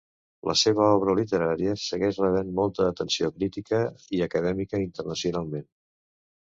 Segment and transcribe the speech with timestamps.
[0.49, 3.83] La seva obra literària segueix rebent molta atenció crítica
[4.21, 5.71] i acadèmica internacionalment.